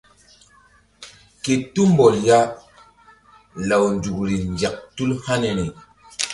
Ke 1.43 1.53
tumbɔl 1.73 2.15
ya 2.27 2.39
law 3.69 3.85
nzukri 3.95 4.35
nzek 4.53 4.75
tul 4.95 5.11
haniri. 5.25 5.65